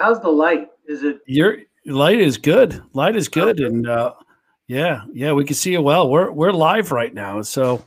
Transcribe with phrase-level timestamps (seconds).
[0.00, 0.68] how's the light?
[0.86, 2.82] Is it your light is good?
[2.94, 4.14] Light is good, and uh,
[4.66, 6.08] yeah, yeah, we can see you well.
[6.08, 7.84] We're we're live right now, so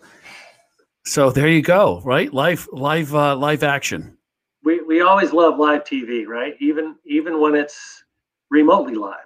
[1.05, 2.01] so there you go.
[2.05, 4.17] Right, live live uh, live action.
[4.63, 6.55] We we always love live TV, right?
[6.59, 8.03] Even even when it's
[8.49, 9.17] remotely live.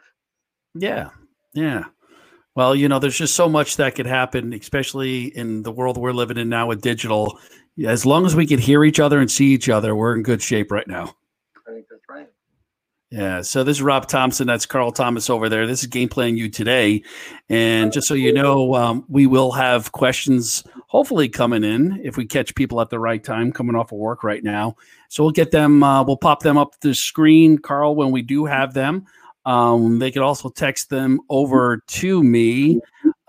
[0.73, 1.09] Yeah,
[1.53, 1.85] yeah.
[2.55, 6.11] Well, you know, there's just so much that could happen, especially in the world we're
[6.11, 7.39] living in now with digital.
[7.85, 10.41] As long as we can hear each other and see each other, we're in good
[10.41, 11.15] shape right now.
[11.67, 12.27] I think that's right.
[13.09, 13.41] Yeah.
[13.41, 14.47] So this is Rob Thompson.
[14.47, 15.65] That's Carl Thomas over there.
[15.65, 17.03] This is Game Plan You today.
[17.47, 22.25] And just so you know, um, we will have questions hopefully coming in if we
[22.25, 24.75] catch people at the right time coming off of work right now.
[25.07, 28.43] So we'll get them, uh, we'll pop them up the screen, Carl, when we do
[28.43, 29.05] have them.
[29.45, 32.81] Um, they could also text them over to me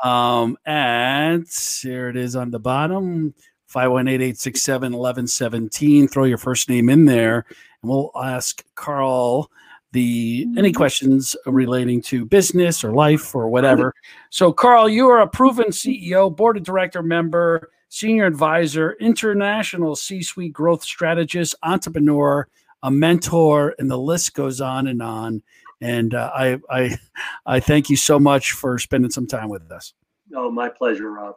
[0.03, 1.43] um, at,
[1.83, 3.33] here it is on the bottom,
[3.73, 6.11] 518-867-1117.
[6.11, 7.45] Throw your first name in there,
[7.83, 9.49] and we'll ask Carl
[9.93, 13.95] the any questions relating to business or life or whatever.
[14.31, 20.53] So, Carl, you are a proven CEO, board of director member, senior advisor, international C-suite
[20.53, 22.47] growth strategist, entrepreneur,
[22.83, 25.43] a mentor, and the list goes on and on.
[25.81, 26.99] And uh, I, I,
[27.47, 29.95] I thank you so much for spending some time with us.
[30.35, 31.37] Oh, my pleasure, Rob.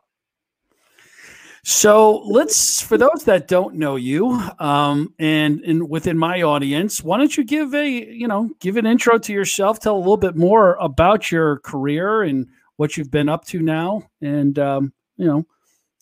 [1.63, 7.17] So let's, for those that don't know you, um, and and within my audience, why
[7.17, 10.35] don't you give a, you know, give an intro to yourself, tell a little bit
[10.35, 15.45] more about your career and what you've been up to now, and um, you know,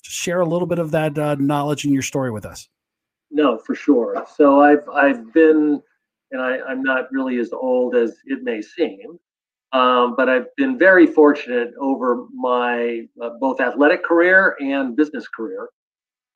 [0.02, 2.70] share a little bit of that uh, knowledge and your story with us.
[3.30, 4.26] No, for sure.
[4.38, 5.82] So I've I've been
[6.32, 9.20] and I, I'm not really as old as it may seem.
[9.72, 15.70] Um, but I've been very fortunate over my uh, both athletic career and business career.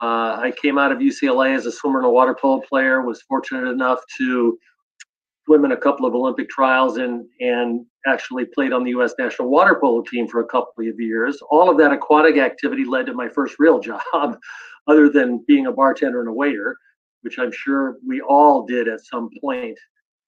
[0.01, 3.01] Uh, I came out of UCLA as a swimmer and a water polo player.
[3.01, 4.57] Was fortunate enough to
[5.45, 9.13] swim in a couple of Olympic trials and and actually played on the U.S.
[9.17, 11.39] national water polo team for a couple of years.
[11.49, 13.79] All of that aquatic activity led to my first real
[14.13, 14.37] job,
[14.87, 16.77] other than being a bartender and a waiter
[17.23, 19.77] which I'm sure we all did at some point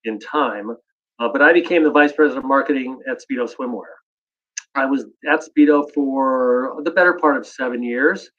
[0.06, 0.76] in time.
[1.20, 3.94] Uh, but I became the vice president of marketing at Speedo Swimwear.
[4.76, 8.30] I was at Speedo for the better part of seven years.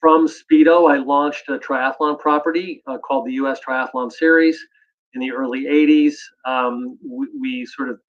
[0.00, 4.58] From Speedo, I launched a triathlon property uh, called the US Triathlon Series
[5.14, 6.16] in the early 80s.
[6.44, 8.00] Um, we, we sort of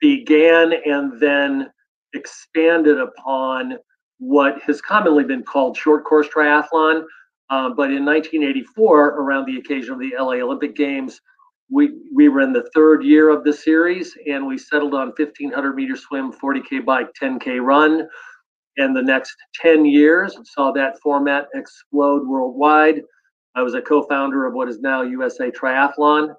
[0.00, 1.70] began and then
[2.14, 3.76] expanded upon
[4.18, 7.04] what has commonly been called short course triathlon,
[7.50, 11.20] uh, but in 1984, around the occasion of the LA Olympic Games,
[11.72, 15.74] we, we were in the third year of the series and we settled on 1500
[15.74, 18.06] meter swim, 40K bike, 10K run.
[18.76, 23.00] And the next 10 years saw that format explode worldwide.
[23.54, 26.34] I was a co founder of what is now USA Triathlon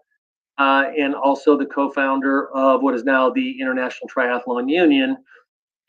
[0.59, 5.17] uh, and also the co founder of what is now the International Triathlon Union.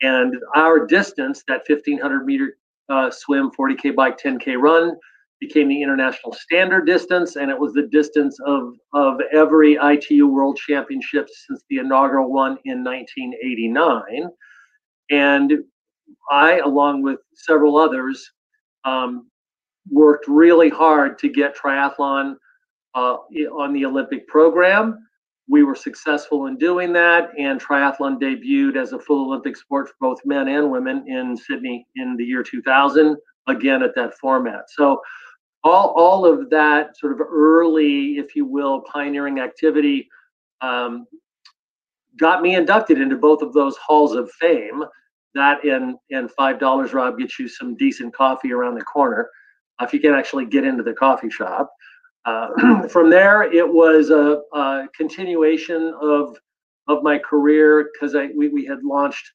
[0.01, 2.57] And our distance, that 1500 meter
[2.89, 4.95] uh, swim, 40K bike, 10K run,
[5.39, 10.57] became the international standard distance, and it was the distance of, of every ITU World
[10.57, 14.29] Championship since the inaugural one in 1989.
[15.11, 15.53] And
[16.31, 18.31] I, along with several others,
[18.85, 19.29] um,
[19.89, 22.35] worked really hard to get triathlon
[22.95, 23.17] uh,
[23.57, 24.97] on the Olympic program.
[25.47, 29.95] We were successful in doing that, and triathlon debuted as a full Olympic sport for
[29.99, 33.15] both men and women in Sydney in the year 2000,
[33.47, 34.65] again at that format.
[34.69, 35.01] So
[35.63, 40.07] all, all of that sort of early, if you will, pioneering activity
[40.61, 41.05] um,
[42.17, 44.83] got me inducted into both of those halls of fame.
[45.33, 49.29] That and and five dollars, Rob, gets you some decent coffee around the corner
[49.81, 51.69] if you can actually get into the coffee shop.
[52.25, 56.37] Uh, from there, it was a, a, continuation of
[56.87, 59.29] of my career because I we, we had launched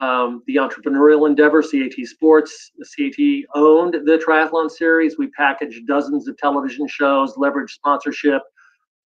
[0.00, 2.72] um, the entrepreneurial endeavor, CAT Sports.
[2.96, 5.18] CAT owned the triathlon series.
[5.18, 8.42] We packaged dozens of television shows, leveraged sponsorship,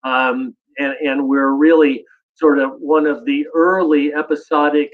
[0.05, 2.05] um, and, and, we're really
[2.35, 4.91] sort of one of the early episodic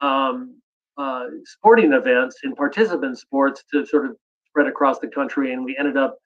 [0.00, 0.56] um,
[0.96, 4.16] uh, sporting events in participant sports to sort of
[4.46, 5.52] spread across the country.
[5.52, 6.18] And we ended up,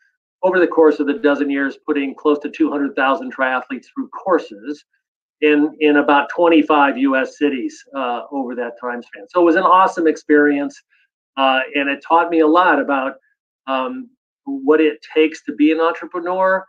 [0.43, 4.85] over the course of the dozen years, putting close to 200,000 triathletes through courses
[5.43, 7.37] in in about 25 U.S.
[7.37, 9.27] cities uh, over that time span.
[9.29, 10.81] So it was an awesome experience,
[11.37, 13.15] uh, and it taught me a lot about
[13.67, 14.09] um,
[14.45, 16.65] what it takes to be an entrepreneur,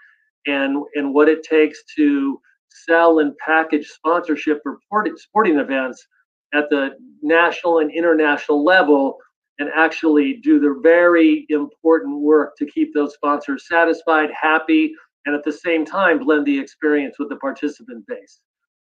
[0.48, 2.40] and and what it takes to
[2.70, 4.80] sell and package sponsorship for
[5.18, 6.06] sporting events
[6.54, 6.92] at the
[7.22, 9.18] national and international level
[9.60, 14.94] and actually do the very important work to keep those sponsors satisfied, happy,
[15.26, 18.40] and at the same time blend the experience with the participant base.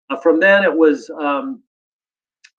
[0.09, 1.61] Uh, from then, it was um,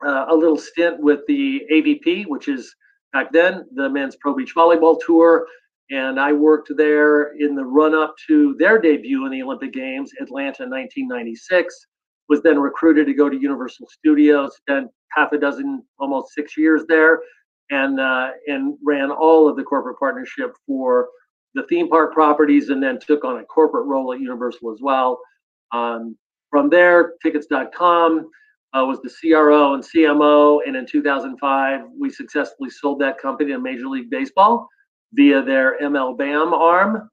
[0.04, 2.74] uh, a little stint with the AVP, which is
[3.12, 5.46] back then the men's pro beach volleyball tour.
[5.90, 10.10] And I worked there in the run up to their debut in the Olympic Games,
[10.20, 11.86] Atlanta 1996.
[12.28, 16.82] Was then recruited to go to Universal Studios, spent half a dozen, almost six years
[16.88, 17.20] there,
[17.70, 21.06] and uh, and ran all of the corporate partnership for
[21.54, 25.20] the theme park properties, and then took on a corporate role at Universal as well.
[25.72, 26.16] Um,
[26.50, 28.30] from there, tickets.com
[28.76, 33.58] uh, was the CRO and CMO, and in 2005, we successfully sold that company to
[33.58, 34.68] Major League Baseball
[35.12, 37.08] via their MLBAM arm.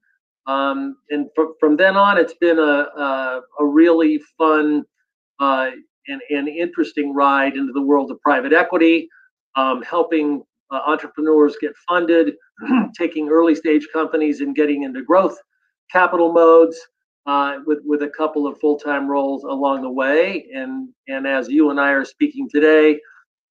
[0.46, 4.84] Um, and fr- from then on, it's been a, a, a really fun
[5.40, 5.72] uh,
[6.08, 9.08] and, and interesting ride into the world of private equity,
[9.56, 12.34] um, helping uh, entrepreneurs get funded,
[12.98, 15.38] taking early stage companies and getting into growth
[15.92, 16.80] capital modes
[17.25, 20.48] uh, with with a couple of full time roles along the way.
[20.54, 23.00] And and as you and I are speaking today,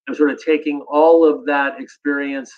[0.08, 2.52] I'm sort of taking all of that experience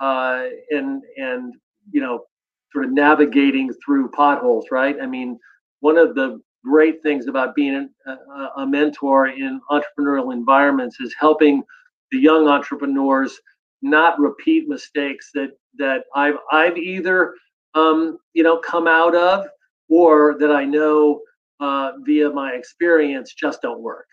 [0.00, 1.54] uh, and and
[1.90, 2.24] you know
[2.72, 4.66] sort of navigating through potholes.
[4.70, 4.96] Right.
[5.00, 5.38] I mean,
[5.80, 11.62] one of the great things about being a, a mentor in entrepreneurial environments is helping
[12.10, 13.38] the young entrepreneurs
[13.80, 17.34] not repeat mistakes that that I've I've either
[17.74, 19.46] um, you know come out of
[19.88, 21.20] or that I know
[21.60, 24.06] uh, via my experience just don't work.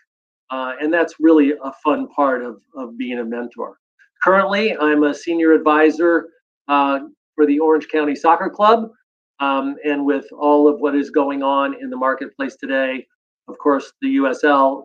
[0.50, 3.78] Uh, and that's really a fun part of, of being a mentor.
[4.22, 6.28] Currently, I'm a senior advisor
[6.68, 7.00] uh,
[7.34, 8.90] for the Orange County Soccer Club.
[9.38, 13.06] Um, and with all of what is going on in the marketplace today,
[13.48, 14.82] of course, the USL,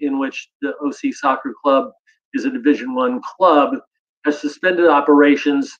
[0.00, 1.90] in which the OC Soccer Club
[2.32, 3.76] is a Division One club,
[4.24, 5.72] has suspended operations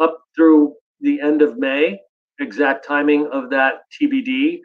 [0.00, 1.98] up through the end of May
[2.40, 4.60] exact timing of that TBD,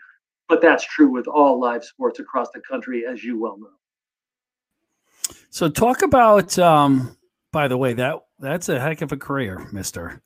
[0.47, 5.35] but that's true with all live sports across the country, as you well know.
[5.49, 6.57] So, talk about.
[6.59, 7.17] Um,
[7.51, 10.21] by the way, that that's a heck of a career, Mister.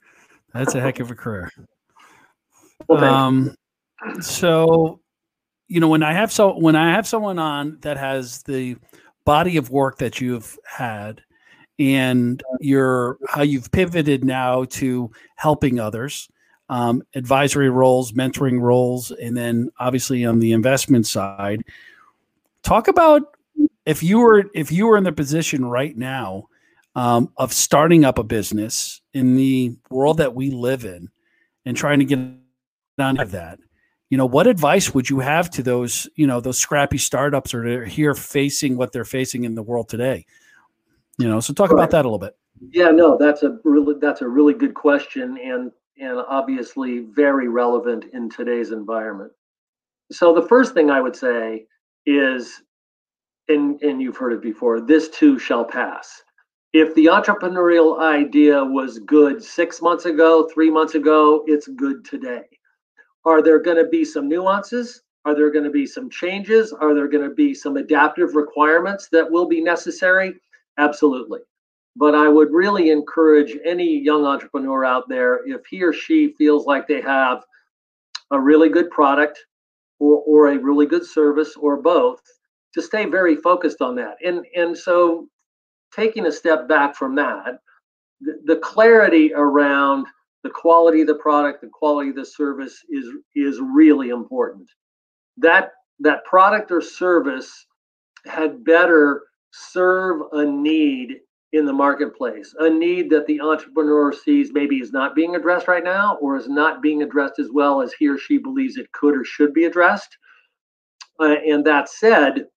[0.53, 1.49] That's a heck of a career.
[2.87, 3.55] Well, um,
[4.21, 5.01] so,
[5.67, 8.75] you know, when I have so when I have someone on that has the
[9.23, 11.21] body of work that you've had
[11.77, 16.27] and your how you've pivoted now to helping others
[16.71, 21.63] um, advisory roles, mentoring roles, and then obviously on the investment side.
[22.63, 23.35] Talk about
[23.85, 26.47] if you were if you were in the position right now
[26.95, 31.09] um, of starting up a business in the world that we live in
[31.65, 32.19] and trying to get
[32.99, 33.59] on of that.
[34.09, 37.81] You know, what advice would you have to those, you know, those scrappy startups or
[37.81, 40.25] are here facing what they're facing in the world today?
[41.17, 41.79] You know, so talk right.
[41.79, 42.37] about that a little bit.
[42.71, 48.05] Yeah, no, that's a really that's a really good question, and and obviously very relevant
[48.13, 49.31] in today's environment.
[50.11, 51.65] So the first thing I would say
[52.05, 52.61] is,
[53.47, 56.21] and, and you've heard it before, this too shall pass.
[56.73, 62.43] If the entrepreneurial idea was good six months ago, three months ago, it's good today.
[63.25, 65.03] Are there going to be some nuances?
[65.25, 66.73] Are there going to be some changes?
[66.73, 70.35] Are there going to be some adaptive requirements that will be necessary?
[70.77, 71.41] Absolutely.
[71.95, 76.65] But I would really encourage any young entrepreneur out there, if he or she feels
[76.65, 77.43] like they have
[78.31, 79.37] a really good product
[79.99, 82.21] or, or a really good service or both,
[82.73, 84.15] to stay very focused on that.
[84.25, 85.27] And, and so
[85.93, 87.59] taking a step back from that,
[88.21, 90.07] the, the clarity around
[90.43, 93.05] the quality of the product, the quality of the service is,
[93.35, 94.69] is really important.
[95.37, 97.67] That, that product or service
[98.25, 101.19] had better serve a need
[101.53, 105.83] in the marketplace, a need that the entrepreneur sees maybe is not being addressed right
[105.83, 109.17] now or is not being addressed as well as he or she believes it could
[109.17, 110.17] or should be addressed.
[111.19, 112.47] Uh, and that said,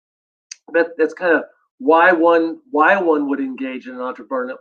[0.72, 1.42] that, that's kind of
[1.78, 4.56] why one why one would engage in an entrepreneurial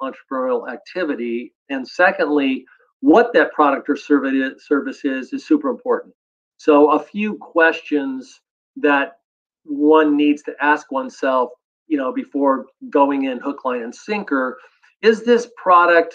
[0.00, 1.52] entrepreneurial activity.
[1.68, 2.64] And secondly,
[3.00, 6.14] what that product or service is is super important.
[6.56, 8.40] So a few questions
[8.76, 9.18] that
[9.64, 11.50] one needs to ask oneself
[11.86, 14.58] you know, before going in hook, line, and sinker.
[15.02, 16.14] Is this product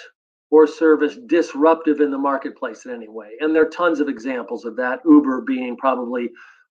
[0.52, 3.32] or service disruptive in the marketplace in any way?
[3.40, 6.30] And there are tons of examples of that, Uber being probably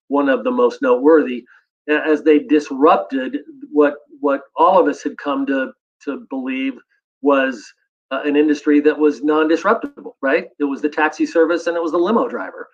[0.08, 1.44] one of the most noteworthy,
[1.88, 3.38] as they disrupted
[3.70, 5.72] what what all of us had come to
[6.04, 6.74] to believe
[7.22, 7.72] was
[8.10, 10.48] uh, an industry that was non-disruptible, right?
[10.58, 12.68] It was the taxi service and it was the limo driver.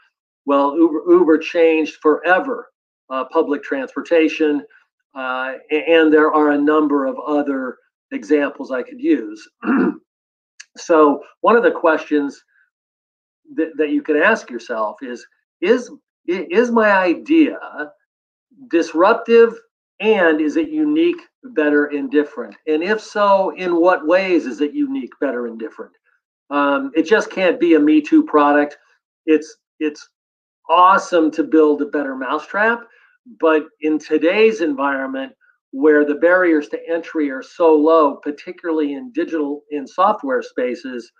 [0.47, 2.69] Well, Uber, Uber changed forever
[3.11, 4.63] uh, public transportation
[5.15, 7.79] uh, and there are a number of other
[8.13, 9.49] examples I could use.
[10.77, 12.43] so, one of the questions
[13.55, 15.25] that, that you can ask yourself is
[15.61, 15.91] is
[16.27, 17.59] is my idea
[18.71, 19.55] disruptive
[20.01, 21.21] and is it unique
[21.55, 22.55] better and different?
[22.67, 25.93] And if so in what ways is it unique better and different?
[26.51, 28.77] Um, it just can't be a me too product.
[29.27, 30.09] It's it's
[30.69, 32.85] awesome to build a better mousetrap
[33.41, 35.33] but in today's environment
[35.71, 41.11] where the barriers to entry are so low particularly in digital in software spaces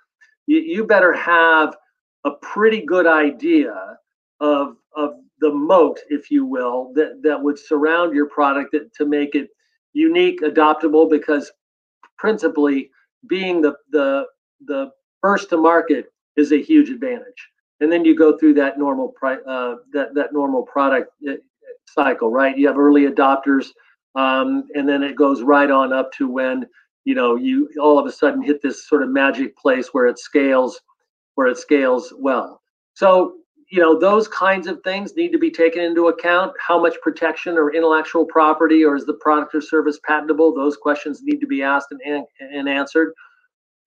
[0.47, 1.77] you, you better have
[2.25, 3.75] a pretty good idea
[4.41, 9.07] of of the moat, if you will, that that would surround your product that, to
[9.07, 9.49] make it
[9.93, 11.09] unique, adoptable.
[11.09, 11.51] Because
[12.19, 12.91] principally,
[13.27, 14.27] being the the
[14.67, 16.07] the first to market
[16.37, 17.51] is a huge advantage.
[17.81, 21.11] And then you go through that normal uh, that that normal product
[21.87, 22.57] cycle, right?
[22.57, 23.69] You have early adopters,
[24.15, 26.67] um, and then it goes right on up to when
[27.05, 30.19] you know you all of a sudden hit this sort of magic place where it
[30.19, 30.81] scales
[31.35, 32.63] where it scales well.
[32.95, 33.35] So
[33.71, 36.53] you know those kinds of things need to be taken into account.
[36.65, 40.55] How much protection or intellectual property or is the product or service patentable?
[40.55, 43.13] Those questions need to be asked and, and answered.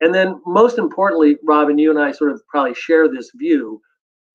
[0.01, 3.81] And then most importantly robin you and i sort of probably share this view.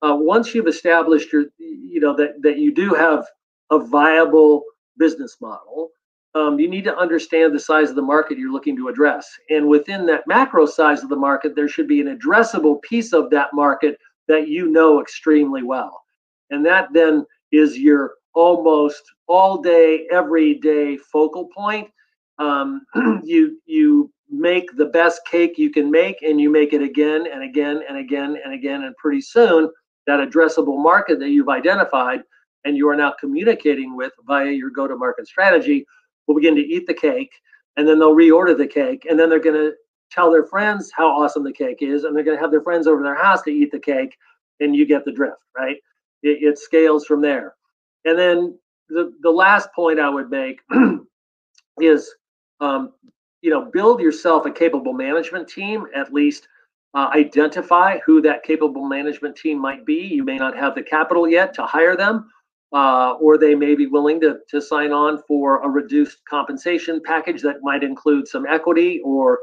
[0.02, 3.26] Uh, once you've established your you know that, that you do have
[3.72, 4.62] a viable
[4.96, 5.90] business model
[6.34, 9.28] um, you need to understand the size of the market you're looking to address.
[9.50, 13.28] And within that macro size of the market, there should be an addressable piece of
[13.30, 13.98] that market
[14.28, 16.02] that you know extremely well.
[16.50, 21.90] And that then is your almost all day, every day focal point.
[22.38, 22.80] Um,
[23.24, 27.42] you you make the best cake you can make, and you make it again and
[27.42, 29.70] again and again and again, and pretty soon
[30.06, 32.22] that addressable market that you've identified
[32.64, 35.84] and you are now communicating with via your go-to-market strategy
[36.26, 37.32] will begin to eat the cake
[37.76, 39.72] and then they'll reorder the cake and then they're going to
[40.10, 42.86] tell their friends how awesome the cake is and they're going to have their friends
[42.86, 44.16] over their house to eat the cake
[44.60, 45.76] and you get the drift right?
[46.22, 47.54] It, it scales from there.
[48.04, 50.60] And then the, the last point i would make
[51.80, 52.14] is
[52.60, 52.92] um,
[53.40, 56.46] you know build yourself a capable management team at least
[56.94, 59.94] uh, identify who that capable management team might be.
[59.94, 62.28] You may not have the capital yet to hire them
[62.72, 67.42] uh, or they may be willing to, to sign on for a reduced compensation package
[67.42, 69.38] that might include some equity or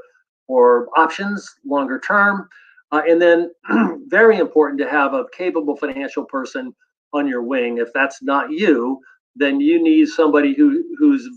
[0.48, 2.50] or options longer term.
[2.92, 3.52] Uh, and then
[4.08, 6.74] very important to have a capable financial person
[7.14, 7.78] on your wing.
[7.78, 9.00] If that's not you,
[9.36, 11.30] then you need somebody who who's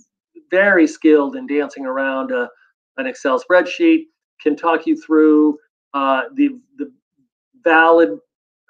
[0.51, 2.49] very skilled in dancing around a,
[2.97, 4.05] an Excel spreadsheet,
[4.41, 5.59] can talk you through
[5.95, 6.91] uh, the the
[7.63, 8.19] valid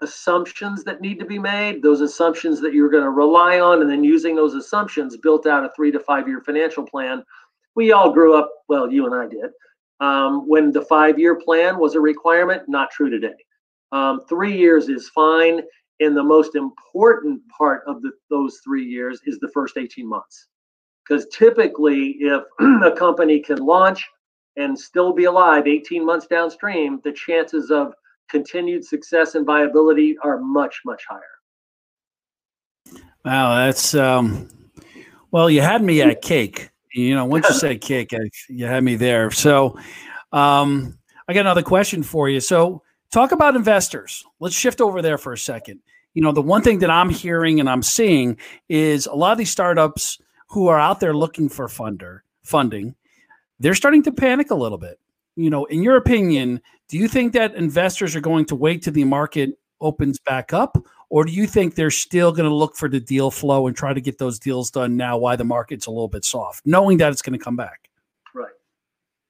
[0.02, 3.90] assumptions that need to be made, those assumptions that you're going to rely on, and
[3.90, 7.24] then using those assumptions built out a three to five year financial plan.
[7.74, 9.50] We all grew up, well, you and I did,
[10.00, 13.34] um, when the five year plan was a requirement, not true today.
[13.92, 15.62] Um, three years is fine.
[16.00, 20.48] And the most important part of the, those three years is the first 18 months.
[21.06, 22.42] Because typically, if
[22.82, 24.04] a company can launch
[24.56, 27.94] and still be alive 18 months downstream, the chances of
[28.28, 31.22] continued success and viability are much much higher.
[33.24, 34.48] Wow, that's um,
[35.30, 36.70] well, you had me at cake.
[36.94, 38.12] You know, once you say cake,
[38.48, 39.30] you had me there.
[39.30, 39.78] So,
[40.32, 40.98] um,
[41.28, 42.40] I got another question for you.
[42.40, 44.24] So, talk about investors.
[44.40, 45.80] Let's shift over there for a second.
[46.14, 48.36] You know, the one thing that I'm hearing and I'm seeing
[48.68, 52.94] is a lot of these startups who are out there looking for funder funding,
[53.58, 54.98] they're starting to panic a little bit
[55.36, 58.92] you know, in your opinion, do you think that investors are going to wait till
[58.92, 60.76] the market opens back up,
[61.10, 63.92] or do you think they're still going to look for the deal flow and try
[63.92, 67.12] to get those deals done now while the market's a little bit soft, knowing that
[67.12, 67.90] it's going to come back?
[68.34, 68.52] Right.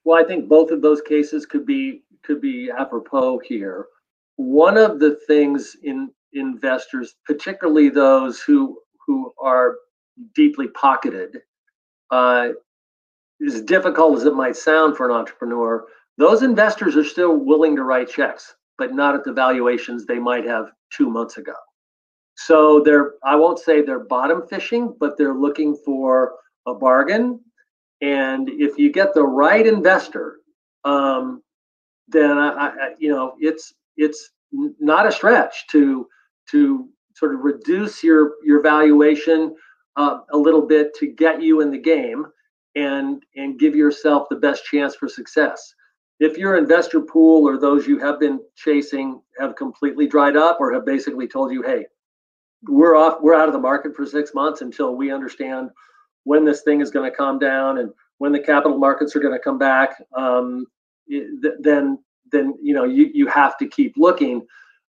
[0.04, 3.86] Well, I think both of those cases could be could be apropos here.
[4.36, 9.76] One of the things in investors, particularly those who who are
[10.34, 11.42] deeply pocketed,
[12.10, 12.50] uh,
[13.46, 15.84] as difficult as it might sound for an entrepreneur,
[16.18, 20.44] those investors are still willing to write checks, but not at the valuations they might
[20.44, 21.54] have two months ago.
[22.36, 26.34] So they're, I won't say they're bottom fishing, but they're looking for
[26.66, 27.40] a bargain.
[28.00, 30.38] And if you get the right investor,
[30.84, 31.42] um,
[32.08, 36.08] then I, I, you know, it's it's not a stretch to
[36.50, 39.54] to sort of reduce your your valuation
[39.96, 42.26] uh, a little bit to get you in the game
[42.74, 45.74] and and give yourself the best chance for success.
[46.20, 50.72] If your investor pool or those you have been chasing have completely dried up or
[50.72, 51.86] have basically told you, hey,
[52.68, 55.70] we're off, we're out of the market for six months until we understand
[56.24, 59.34] when this thing is going to calm down and when the capital markets are going
[59.34, 60.64] to come back, um,
[61.60, 61.98] then
[62.30, 64.46] then you know you you have to keep looking.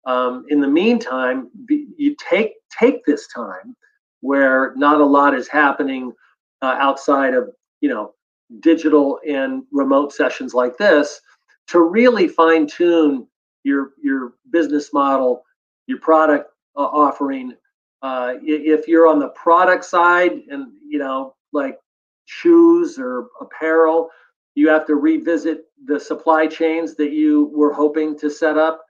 [0.06, 3.76] Um, in the meantime, be, you take take this time
[4.22, 6.14] where not a lot is happening
[6.62, 7.50] uh, outside of
[7.82, 8.14] you know
[8.60, 11.22] digital and remote sessions like this
[11.68, 13.28] to really fine tune
[13.64, 15.44] your your business model,
[15.88, 17.54] your product uh, offering.
[18.02, 21.78] Uh, if you're on the product side and you know like
[22.26, 24.10] shoes or apparel,
[24.56, 28.84] you have to revisit the supply chains that you were hoping to set up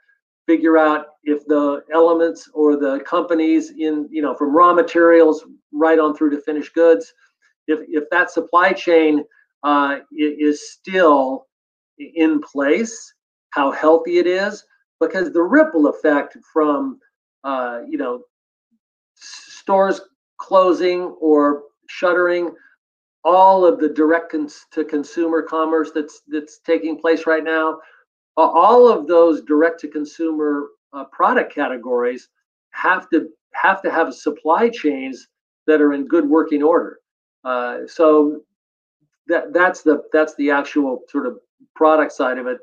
[0.48, 6.00] figure out if the elements or the companies in you know from raw materials right
[6.00, 7.14] on through to finished goods
[7.68, 9.24] if if that supply chain
[9.64, 11.48] uh, is still
[11.98, 13.14] in place
[13.52, 14.64] how healthy it is
[15.00, 17.00] because the ripple effect from
[17.44, 18.22] uh, you know
[19.16, 20.02] stores
[20.38, 22.54] closing or shuttering
[23.24, 27.78] all of the direct cons- to consumer commerce that's that's taking place right now
[28.38, 32.30] all of those direct to consumer uh, product categories
[32.72, 35.28] have to have to have supply chains
[35.66, 37.00] that are in good working order.
[37.48, 38.42] Uh, so
[39.28, 41.38] that that's the that's the actual sort of
[41.76, 42.58] product side of it.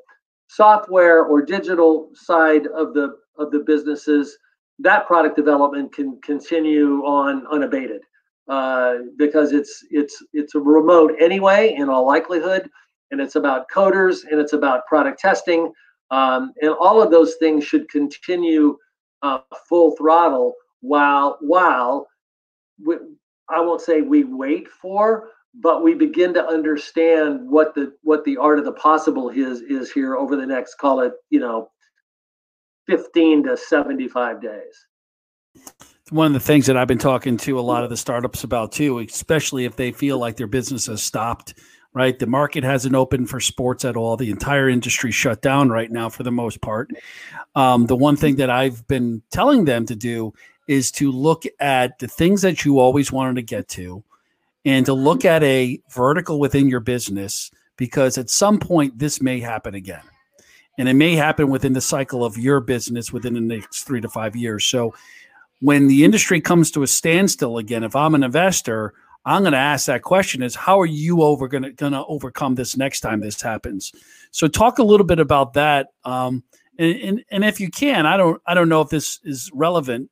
[0.48, 4.36] Software or digital side of the of the businesses,
[4.78, 8.02] that product development can continue on unabated
[8.48, 12.68] uh, because it's it's it's a remote anyway in all likelihood
[13.10, 15.72] and it's about coders and it's about product testing.
[16.10, 18.76] Um, and all of those things should continue
[19.22, 22.06] uh, full throttle while while
[23.48, 28.36] I won't say we wait for, but we begin to understand what the what the
[28.36, 31.70] art of the possible is is here over the next call it you know
[32.88, 34.86] 15 to 75 days
[36.10, 38.72] one of the things that I've been talking to a lot of the startups about
[38.72, 41.54] too, especially if they feel like their business has stopped
[41.94, 42.18] right?
[42.18, 44.16] The market hasn't opened for sports at all.
[44.16, 46.90] The entire industry shut down right now for the most part.
[47.54, 50.34] Um, the one thing that I've been telling them to do
[50.66, 54.02] is to look at the things that you always wanted to get to
[54.64, 59.40] and to look at a vertical within your business because at some point this may
[59.40, 60.02] happen again.
[60.78, 64.08] And it may happen within the cycle of your business within the next three to
[64.08, 64.64] five years.
[64.64, 64.94] So
[65.60, 69.58] when the industry comes to a standstill again, if I'm an investor, I'm going to
[69.58, 73.00] ask that question is how are you over going to going to overcome this next
[73.00, 73.92] time this happens?
[74.30, 75.88] So talk a little bit about that.
[76.04, 76.42] Um,
[76.78, 80.10] and, and, and if you can, I don't I don't know if this is relevant,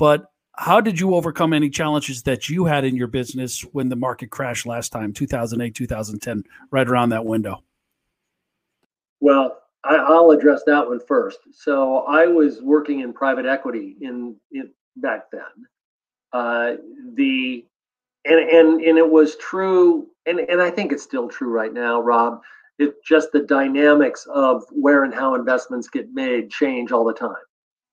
[0.00, 3.96] but how did you overcome any challenges that you had in your business when the
[3.96, 7.62] market crashed last time, 2008, 2010, right around that window?
[9.20, 11.40] Well, I, will address that one first.
[11.52, 15.42] So I was working in private equity in, in back then.
[16.32, 16.76] Uh,
[17.14, 17.66] the
[18.24, 22.00] and and and it was true and and i think it's still true right now
[22.00, 22.40] rob
[22.78, 27.42] it's just the dynamics of where and how investments get made change all the time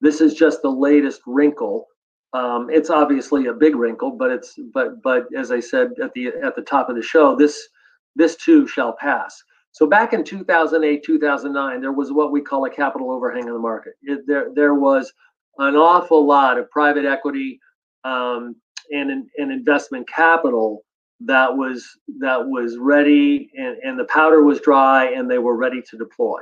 [0.01, 1.87] this is just the latest wrinkle
[2.33, 6.27] um, it's obviously a big wrinkle but it's but but as i said at the
[6.43, 7.67] at the top of the show this
[8.15, 12.69] this too shall pass so back in 2008 2009 there was what we call a
[12.69, 15.11] capital overhang in the market it, there there was
[15.59, 17.59] an awful lot of private equity
[18.03, 18.55] um,
[18.91, 20.83] and, and investment capital
[21.21, 21.85] that was
[22.19, 26.39] that was ready and, and the powder was dry and they were ready to deploy.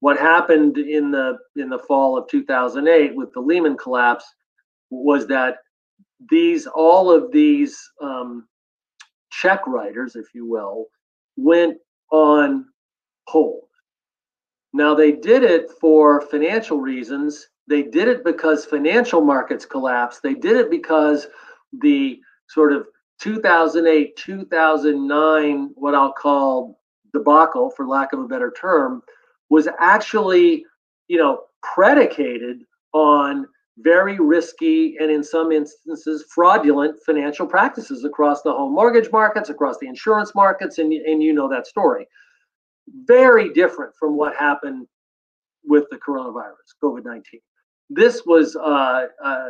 [0.00, 4.24] What happened in the in the fall of 2008 with the Lehman collapse
[4.90, 5.58] was that
[6.30, 8.46] these all of these um,
[9.30, 10.86] check writers, if you will,
[11.36, 11.76] went
[12.10, 12.66] on
[13.26, 13.64] hold.
[14.72, 17.48] Now they did it for financial reasons.
[17.68, 20.22] They did it because financial markets collapsed.
[20.22, 21.26] They did it because
[21.80, 22.86] the sort of
[23.20, 26.78] 2008 2009 what i'll call
[27.12, 29.02] debacle for lack of a better term
[29.48, 30.64] was actually
[31.08, 33.46] you know predicated on
[33.78, 39.76] very risky and in some instances fraudulent financial practices across the home mortgage markets across
[39.78, 42.06] the insurance markets and, and you know that story
[43.04, 44.86] very different from what happened
[45.64, 47.22] with the coronavirus covid-19
[47.90, 49.48] this was uh, uh,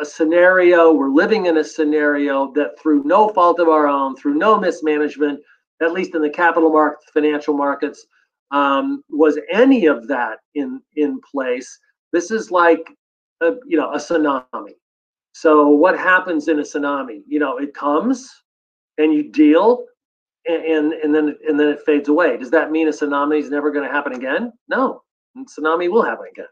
[0.00, 4.34] a scenario, we're living in a scenario that through no fault of our own, through
[4.34, 5.40] no mismanagement,
[5.82, 8.06] at least in the capital markets, financial markets,
[8.50, 11.78] um, was any of that in in place.
[12.12, 12.90] This is like
[13.40, 14.74] a, you know a tsunami.
[15.32, 17.22] So what happens in a tsunami?
[17.26, 18.28] You know, it comes
[18.98, 19.84] and you deal
[20.46, 22.36] and, and, and then and then it fades away.
[22.36, 24.52] Does that mean a tsunami is never going to happen again?
[24.68, 25.02] No,
[25.36, 26.46] a tsunami will happen again.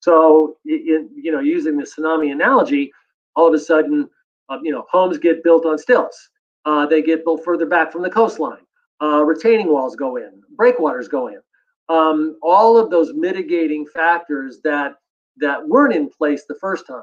[0.00, 2.92] So, in, you know, using the tsunami analogy,
[3.34, 4.08] all of a sudden,
[4.48, 6.30] uh, you know, homes get built on stilts.
[6.64, 8.64] Uh, they get built further back from the coastline.
[9.02, 10.42] Uh, retaining walls go in.
[10.56, 11.40] Breakwaters go in.
[11.88, 14.96] Um, all of those mitigating factors that
[15.38, 17.02] that weren't in place the first time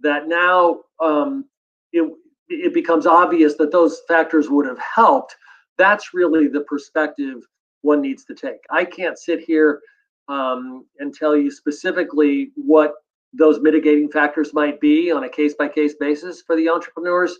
[0.00, 1.44] that now um,
[1.92, 2.10] it,
[2.48, 5.36] it becomes obvious that those factors would have helped
[5.78, 7.42] that's really the perspective
[7.82, 8.58] one needs to take.
[8.70, 9.80] I can't sit here
[10.28, 12.94] um, and tell you specifically what
[13.32, 17.36] those mitigating factors might be on a case by case basis for the entrepreneurs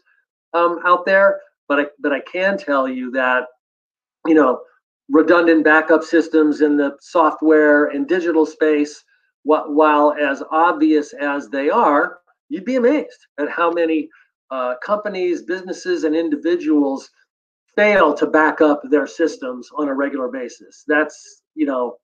[0.55, 3.45] um, out there but I, but I can tell you that
[4.27, 4.61] you know
[5.09, 9.03] redundant backup systems in the software and digital space
[9.47, 14.09] while as obvious as they are you'd be amazed at how many
[14.51, 17.11] uh, companies, businesses, and individuals
[17.75, 20.85] fail to back up their systems on a regular basis.
[20.87, 21.97] That's you know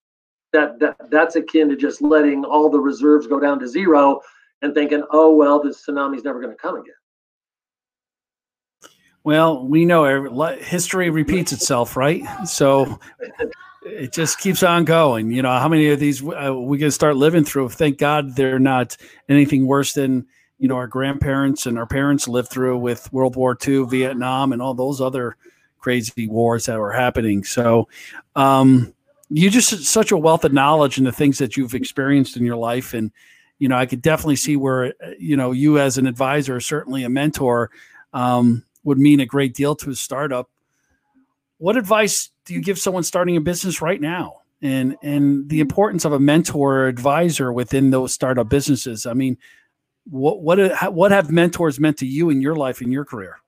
[0.52, 4.20] that that that's akin to just letting all the reserves go down to zero
[4.62, 6.94] and thinking, oh well, this tsunami's never going to come again.
[9.24, 10.05] Well, we know
[10.57, 12.24] history repeats itself, right?
[12.44, 12.98] So
[13.85, 15.33] it just keeps on going.
[15.33, 17.71] You know, how many of these uh, we can start living through?
[17.71, 18.97] Thank God they're not
[19.29, 20.27] anything worse than
[20.59, 24.62] you know our grandparents and our parents lived through with World War II, Vietnam, and
[24.62, 25.37] all those other
[25.79, 27.42] crazy wars that were happening.
[27.42, 27.88] So,
[28.37, 28.95] um,
[29.31, 32.57] you just such a wealth of knowledge and the things that you've experienced in your
[32.57, 33.11] life, and
[33.59, 37.09] you know I could definitely see where you know you as an advisor, certainly a
[37.09, 37.71] mentor,
[38.12, 40.49] um, would mean a great deal to a startup.
[41.62, 44.42] What advice do you give someone starting a business right now?
[44.62, 49.07] and and the importance of a mentor or advisor within those startup businesses.
[49.07, 49.37] I mean,
[50.09, 53.38] what what what have mentors meant to you in your life in your career?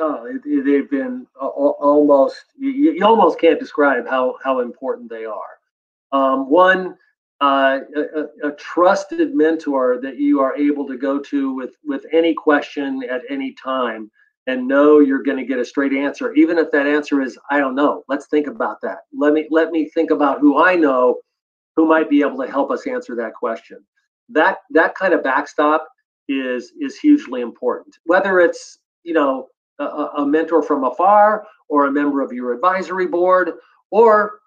[0.00, 5.58] Oh, they've been almost you, you, almost can't describe how how important they are.
[6.12, 6.96] Um, one,
[7.42, 12.32] uh, a, a, trusted mentor that you are able to go to with with any
[12.32, 14.10] question at any time
[14.48, 17.58] and know you're going to get a straight answer even if that answer is i
[17.58, 21.18] don't know let's think about that let me let me think about who i know
[21.76, 23.78] who might be able to help us answer that question
[24.28, 25.86] that that kind of backstop
[26.28, 27.96] is is hugely important.
[28.04, 33.06] Whether it's you know a, a mentor from afar or a member of your advisory
[33.06, 33.52] board
[33.90, 34.40] or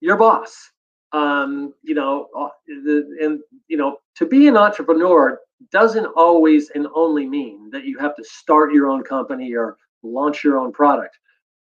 [0.00, 0.70] your boss.
[1.12, 7.26] Um, you know, uh, and you know, to be an entrepreneur doesn't always and only
[7.26, 11.18] mean that you have to start your own company or launch your own product.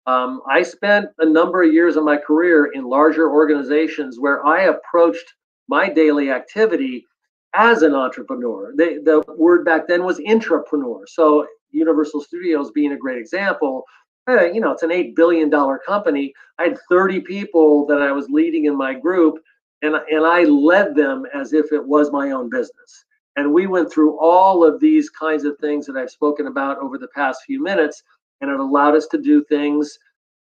[0.06, 4.64] Um, I spent a number of years of my career in larger organizations where I
[4.64, 5.34] approached
[5.68, 7.06] my daily activity
[7.54, 8.74] as an entrepreneur.
[8.78, 11.02] They, the word back then was intrapreneur.
[11.08, 13.84] So Universal Studios being a great example,
[14.28, 15.50] you know, it's an $8 billion
[15.86, 16.34] company.
[16.60, 19.40] I had 30 people that I was leading in my group
[19.82, 23.06] and, and I led them as if it was my own business.
[23.36, 26.98] And we went through all of these kinds of things that I've spoken about over
[26.98, 28.02] the past few minutes,
[28.42, 29.98] and it allowed us to do things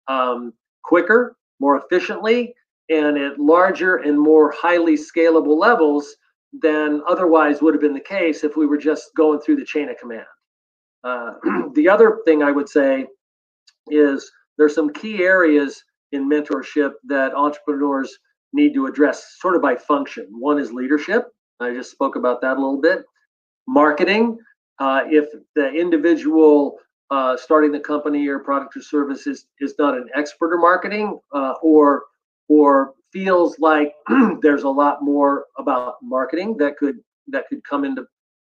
[0.09, 2.55] um, quicker, more efficiently,
[2.88, 6.16] and at larger and more highly scalable levels
[6.62, 9.90] than otherwise would have been the case if we were just going through the chain
[9.90, 10.25] of command.
[11.05, 11.35] Uh,
[11.75, 13.07] the other thing I would say
[13.88, 18.18] is there's some key areas in mentorship that entrepreneurs
[18.53, 20.27] need to address sort of by function.
[20.31, 21.29] One is leadership.
[21.61, 23.05] I just spoke about that a little bit.
[23.66, 24.38] Marketing.
[24.79, 26.79] Uh, if the individual
[27.11, 31.18] uh, starting the company or product or service is, is not an expert in marketing
[31.33, 32.05] uh, or
[32.49, 33.92] or feels like
[34.42, 38.05] there's a lot more about marketing that could that could come into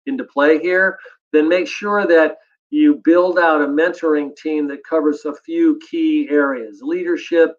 [0.07, 0.99] into play here,
[1.33, 2.38] then make sure that
[2.74, 7.54] you build out a mentoring team that covers a few key areas: leadership,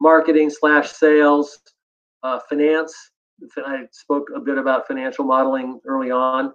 [0.00, 1.60] marketing slash sales,
[2.24, 2.92] uh, finance.
[3.64, 6.52] I spoke a bit about financial modeling early on,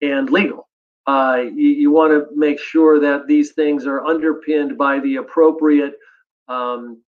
[0.00, 0.66] and legal.
[1.06, 5.96] Uh, you, you want to make sure that these things are underpinned by the appropriate
[6.48, 7.02] um,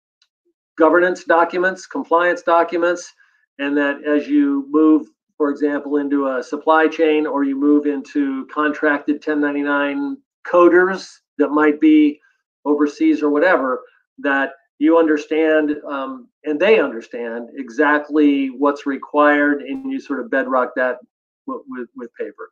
[0.75, 3.13] governance documents, compliance documents,
[3.59, 8.47] and that as you move, for example, into a supply chain or you move into
[8.47, 12.19] contracted 1099 coders that might be
[12.65, 13.81] overseas or whatever,
[14.19, 20.71] that you understand um, and they understand exactly what's required and you sort of bedrock
[20.75, 20.97] that
[21.45, 22.51] with, with, with paper.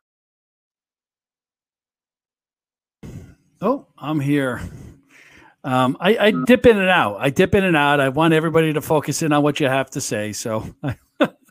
[3.60, 4.60] Oh, I'm here.
[5.62, 7.18] Um, I, I, dip in and out.
[7.20, 8.00] I dip in and out.
[8.00, 10.32] I want everybody to focus in on what you have to say.
[10.32, 10.74] So,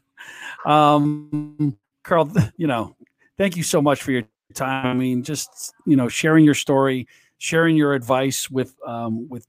[0.65, 2.95] um, Carl, you know,
[3.37, 4.23] thank you so much for your
[4.53, 4.85] time.
[4.85, 7.07] I mean, just you know, sharing your story,
[7.37, 9.47] sharing your advice with um, with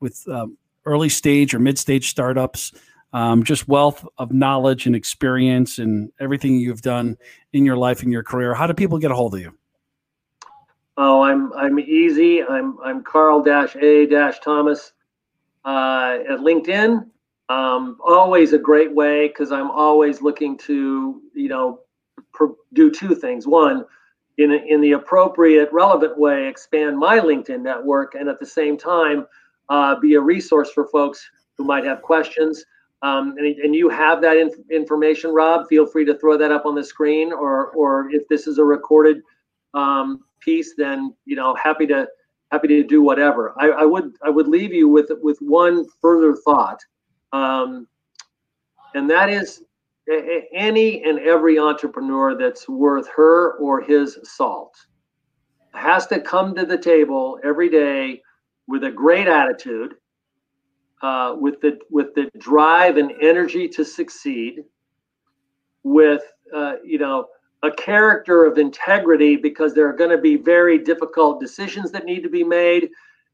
[0.00, 2.72] with um, early stage or mid stage startups.
[3.12, 7.16] Um, just wealth of knowledge and experience and everything you've done
[7.52, 8.54] in your life and your career.
[8.54, 9.56] How do people get a hold of you?
[10.96, 12.42] Oh, I'm I'm easy.
[12.42, 14.92] I'm I'm Carl dash A dash Thomas
[15.64, 17.06] uh, at LinkedIn.
[17.48, 21.80] Um, always a great way because I'm always looking to you know
[22.72, 23.46] do two things.
[23.46, 23.84] One,
[24.38, 28.76] in, a, in the appropriate, relevant way, expand my LinkedIn network, and at the same
[28.76, 29.26] time,
[29.68, 32.64] uh, be a resource for folks who might have questions.
[33.02, 35.68] Um, and, and, you have that inf- information, Rob.
[35.68, 38.64] Feel free to throw that up on the screen, or or if this is a
[38.64, 39.20] recorded
[39.74, 42.08] um, piece, then you know, happy to
[42.50, 43.54] happy to do whatever.
[43.58, 46.80] I, I would I would leave you with with one further thought,
[47.34, 47.86] um,
[48.94, 49.62] and that is
[50.08, 54.74] any and every entrepreneur that's worth her or his salt
[55.72, 58.22] has to come to the table every day
[58.66, 59.94] with a great attitude,
[61.02, 64.64] uh, with the with the drive and energy to succeed,
[65.82, 66.22] with
[66.54, 67.26] uh, you know
[67.62, 72.22] a character of integrity because there are going to be very difficult decisions that need
[72.22, 72.90] to be made,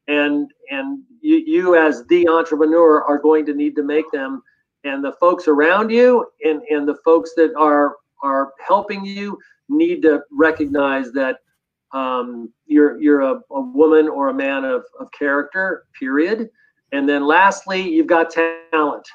[0.08, 4.42] and and you, you as the entrepreneur are going to need to make them
[4.84, 9.38] and the folks around you and, and the folks that are are helping you
[9.68, 11.38] need to recognize that
[11.92, 16.48] um, you're you're a, a woman or a man of, of character period.
[16.92, 19.08] And then lastly you've got talent.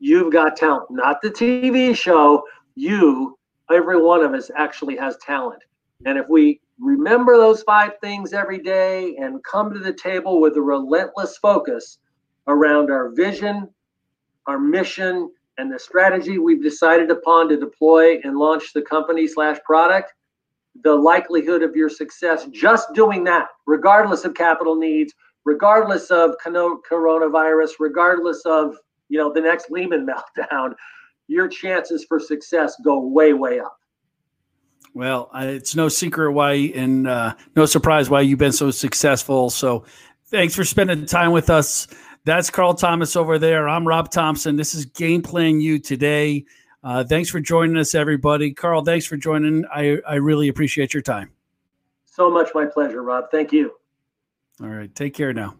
[0.00, 2.42] You've got talent not the tv show.
[2.74, 3.38] You
[3.70, 5.62] every one of us actually has talent.
[6.06, 10.56] And if we remember those five things every day and come to the table with
[10.56, 11.98] a relentless focus
[12.46, 13.68] around our vision
[14.48, 19.58] our mission, and the strategy we've decided upon to deploy and launch the company slash
[19.64, 20.12] product,
[20.82, 25.12] the likelihood of your success just doing that, regardless of capital needs,
[25.44, 28.76] regardless of coronavirus, regardless of
[29.08, 30.06] you know the next Lehman
[30.38, 30.74] meltdown,
[31.26, 33.76] your chances for success go way way up.
[34.94, 39.50] Well, it's no secret why, and uh, no surprise why you've been so successful.
[39.50, 39.84] So,
[40.26, 41.86] thanks for spending time with us.
[42.28, 43.70] That's Carl Thomas over there.
[43.70, 44.56] I'm Rob Thompson.
[44.56, 46.44] This is Game Plan You today.
[46.84, 48.52] Uh, thanks for joining us, everybody.
[48.52, 49.64] Carl, thanks for joining.
[49.74, 51.30] I, I really appreciate your time.
[52.04, 53.30] So much my pleasure, Rob.
[53.30, 53.72] Thank you.
[54.60, 54.94] All right.
[54.94, 55.54] Take care now.